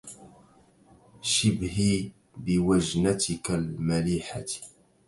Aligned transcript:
شِبهي 1.21 2.11
بوجنتك 2.43 3.51
المليحة 3.51 4.45